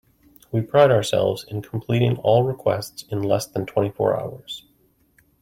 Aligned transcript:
We 0.51 0.61
pride 0.61 0.89
ourselves 0.89 1.43
in 1.43 1.61
completing 1.61 2.17
all 2.17 2.41
requests 2.41 3.03
in 3.11 3.21
less 3.21 3.45
than 3.45 3.67
twenty 3.67 3.91
four 3.91 4.19
hours. 4.19 4.65